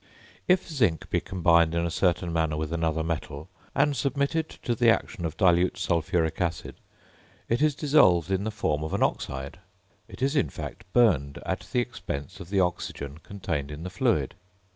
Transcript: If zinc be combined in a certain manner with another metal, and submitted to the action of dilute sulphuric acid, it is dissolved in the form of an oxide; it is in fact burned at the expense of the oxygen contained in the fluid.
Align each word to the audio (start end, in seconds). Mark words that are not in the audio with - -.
If 0.47 0.67
zinc 0.67 1.07
be 1.11 1.19
combined 1.21 1.75
in 1.75 1.85
a 1.85 1.91
certain 1.91 2.33
manner 2.33 2.57
with 2.57 2.73
another 2.73 3.03
metal, 3.03 3.49
and 3.75 3.95
submitted 3.95 4.49
to 4.63 4.73
the 4.73 4.89
action 4.89 5.25
of 5.25 5.37
dilute 5.37 5.77
sulphuric 5.77 6.41
acid, 6.41 6.77
it 7.47 7.61
is 7.61 7.75
dissolved 7.75 8.31
in 8.31 8.43
the 8.43 8.49
form 8.49 8.83
of 8.83 8.95
an 8.95 9.03
oxide; 9.03 9.59
it 10.07 10.23
is 10.23 10.35
in 10.35 10.49
fact 10.49 10.91
burned 10.91 11.37
at 11.45 11.67
the 11.71 11.81
expense 11.81 12.39
of 12.39 12.49
the 12.49 12.59
oxygen 12.61 13.19
contained 13.19 13.69
in 13.69 13.83
the 13.83 13.91
fluid. 13.91 14.33